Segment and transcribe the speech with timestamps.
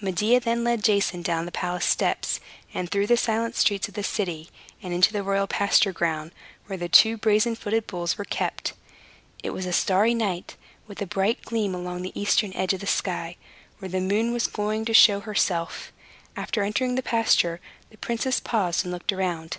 [0.00, 2.38] Medea then led Jason down the palace steps,
[2.72, 4.48] and through the silent streets of the city,
[4.80, 6.30] and into the royal pasture ground,
[6.66, 8.74] where the two brazen footed bulls were kept.
[9.42, 10.54] It was a starry night,
[10.86, 13.34] with a bright gleam along the eastern edge of the sky,
[13.80, 15.92] where the moon was soon going to show herself.
[16.36, 17.58] After entering the pasture,
[17.90, 19.56] the princess paused and looked around.